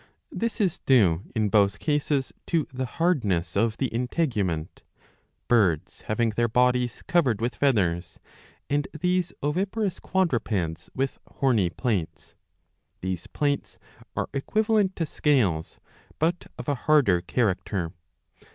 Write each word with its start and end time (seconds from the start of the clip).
This 0.31 0.59
is 0.59 0.79
due 0.79 1.25
in 1.35 1.49
both 1.49 1.77
cases 1.77 2.33
to 2.47 2.67
the 2.73 2.87
hardness 2.87 3.53
^^ 3.53 3.55
of 3.55 3.77
the 3.77 3.85
integument; 3.89 4.81
birds 5.47 6.01
having 6.07 6.31
their 6.31 6.47
bodies 6.47 7.03
covered 7.05 7.39
with 7.39 7.53
feathers, 7.55 8.19
and 8.67 8.87
these 8.99 9.31
oviparous 9.43 9.99
quadrupeds 9.99 10.89
with 10.95 11.19
horny 11.35 11.69
plates. 11.69 12.33
These 13.01 13.27
plates 13.27 13.77
are 14.15 14.27
equivalent 14.33 14.95
to 14.95 15.05
scales, 15.05 15.79
but 16.17 16.47
of 16.57 16.67
a 16.67 16.73
harder 16.89 17.21
character. 17.21 17.93